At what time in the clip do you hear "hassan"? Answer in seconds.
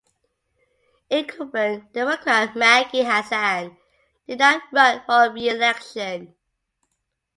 3.03-3.77